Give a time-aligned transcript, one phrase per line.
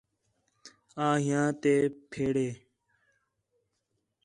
[1.05, 1.73] آں ہیاں تے
[2.11, 2.49] پھیڑے